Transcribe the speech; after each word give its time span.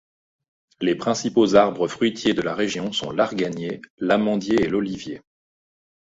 Les 0.81 0.95
principaux 0.95 1.53
arbres 1.53 1.87
fruitiers 1.87 2.33
de 2.33 2.41
la 2.41 2.55
région 2.55 2.91
sont 2.91 3.11
l'arganier, 3.11 3.83
l'amandier 3.99 4.63
et 4.63 4.67
l'olivier. 4.67 5.21